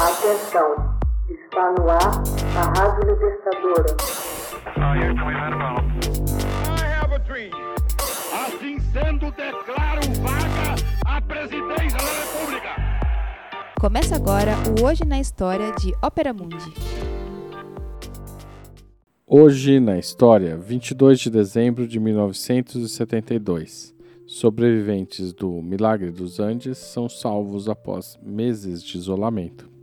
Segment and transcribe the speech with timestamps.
[0.00, 0.96] Atenção,
[1.28, 2.22] está no ar
[2.56, 3.96] a Rádio Libertadora.
[8.32, 12.76] Assim sendo, declaro vaga a presidência da República.
[13.80, 16.72] Começa agora o Hoje na História de Ópera Mundi.
[19.26, 23.92] Hoje na História, 22 de dezembro de 1972.
[24.28, 29.77] Sobreviventes do Milagre dos Andes são salvos após meses de isolamento.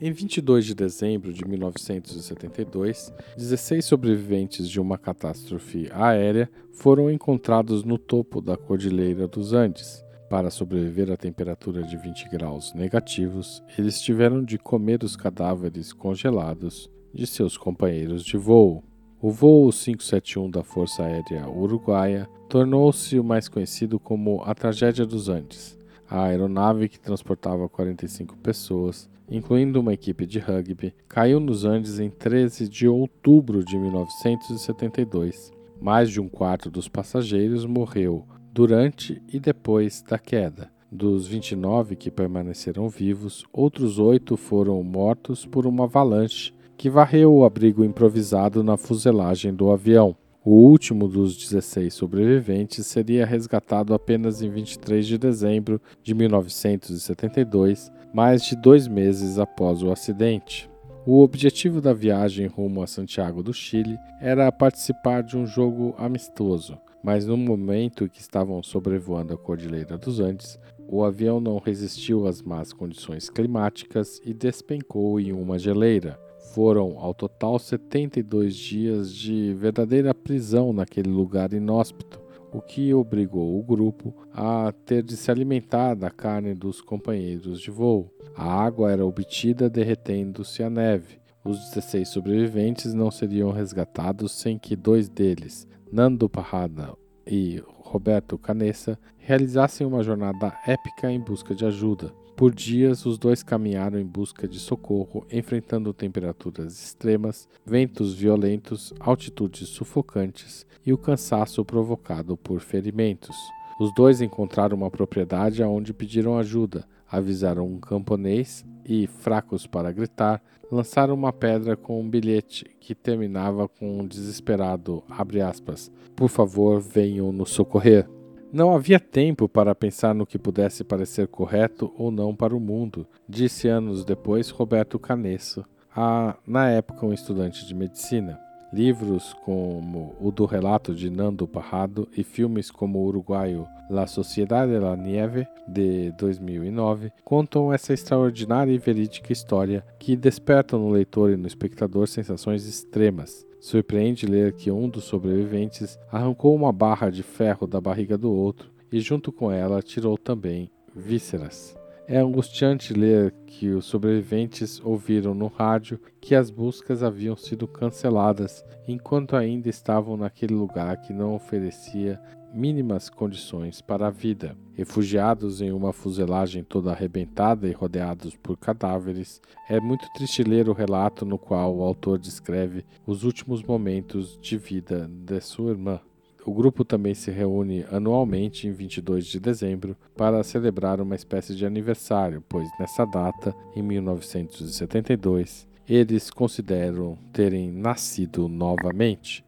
[0.00, 7.98] Em 22 de dezembro de 1972, 16 sobreviventes de uma catástrofe aérea foram encontrados no
[7.98, 10.04] topo da Cordilheira dos Andes.
[10.30, 16.88] Para sobreviver a temperatura de 20 graus negativos, eles tiveram de comer os cadáveres congelados
[17.12, 18.84] de seus companheiros de voo.
[19.20, 25.28] O voo 571 da Força Aérea Uruguaia tornou-se o mais conhecido como a Tragédia dos
[25.28, 25.77] Andes.
[26.10, 32.08] A aeronave que transportava 45 pessoas, incluindo uma equipe de rugby, caiu nos Andes em
[32.08, 35.52] 13 de outubro de 1972.
[35.78, 40.70] Mais de um quarto dos passageiros morreu durante e depois da queda.
[40.90, 47.44] Dos 29 que permaneceram vivos, outros oito foram mortos por uma avalanche que varreu o
[47.44, 50.16] abrigo improvisado na fuselagem do avião.
[50.50, 58.42] O último dos 16 sobreviventes seria resgatado apenas em 23 de dezembro de 1972, mais
[58.44, 60.66] de dois meses após o acidente.
[61.04, 66.78] O objetivo da viagem rumo a Santiago do Chile era participar de um jogo amistoso,
[67.04, 72.26] mas no momento em que estavam sobrevoando a Cordilheira dos Andes, o avião não resistiu
[72.26, 76.18] às más condições climáticas e despencou em uma geleira.
[76.52, 82.20] Foram, ao total, 72 dias de verdadeira prisão naquele lugar inóspito,
[82.52, 87.70] o que obrigou o grupo a ter de se alimentar da carne dos companheiros de
[87.70, 88.10] voo.
[88.34, 91.18] A água era obtida derretendo-se a neve.
[91.44, 96.94] Os 16 sobreviventes não seriam resgatados sem que dois deles, Nando Parrada
[97.26, 102.12] e Roberto Canessa, realizassem uma jornada épica em busca de ajuda.
[102.36, 109.70] Por dias, os dois caminharam em busca de socorro, enfrentando temperaturas extremas, ventos violentos, altitudes
[109.70, 113.36] sufocantes e o cansaço provocado por ferimentos.
[113.80, 120.42] Os dois encontraram uma propriedade aonde pediram ajuda, avisaram um camponês e, fracos para gritar,
[120.72, 125.04] lançaram uma pedra com um bilhete que terminava com um desesperado
[125.46, 128.08] aspas, Por favor, venham nos socorrer.
[128.50, 133.06] Não havia tempo para pensar no que pudesse parecer correto ou não para o mundo,
[133.28, 138.47] disse anos depois Roberto Canesso, a, na época um estudante de medicina.
[138.72, 144.72] Livros como o do relato de Nando Parrado e filmes como o uruguaio La Sociedade
[144.72, 151.30] de la Nieve, de 2009, contam essa extraordinária e verídica história que desperta no leitor
[151.30, 153.46] e no espectador sensações extremas.
[153.60, 158.70] Surpreende ler que um dos sobreviventes arrancou uma barra de ferro da barriga do outro
[158.92, 161.77] e, junto com ela, tirou também vísceras.
[162.10, 168.64] É angustiante ler que os sobreviventes ouviram no rádio que as buscas haviam sido canceladas
[168.88, 172.18] enquanto ainda estavam naquele lugar que não oferecia
[172.50, 174.56] mínimas condições para a vida.
[174.72, 180.72] Refugiados em uma fuselagem toda arrebentada e rodeados por cadáveres, é muito triste ler o
[180.72, 186.00] relato no qual o autor descreve os últimos momentos de vida de sua irmã.
[186.48, 191.66] O grupo também se reúne anualmente em 22 de dezembro para celebrar uma espécie de
[191.66, 199.44] aniversário, pois nessa data, em 1972, eles consideram terem nascido novamente.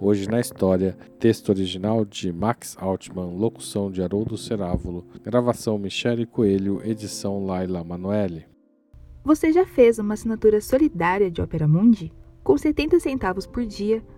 [0.00, 6.80] Hoje na História, texto original de Max Altman, locução de Haroldo Cerávulo, gravação Michele Coelho,
[6.82, 8.46] edição Laila Manoeli.
[9.22, 12.10] Você já fez uma assinatura solidária de Opera Mundi?
[12.42, 14.02] Com 70 centavos por dia,